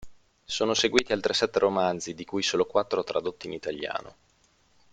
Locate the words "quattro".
2.65-3.03